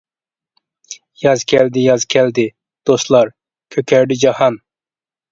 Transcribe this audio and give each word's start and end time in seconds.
ياز 1.23 1.43
كەلدى 1.51 1.83
ياز 1.87 2.05
كەلدى 2.13 2.45
دوستلار، 2.91 3.29
كۆكەردى 3.75 4.17
جاھان. 4.23 4.57